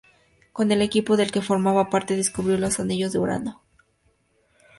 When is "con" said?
0.51-0.71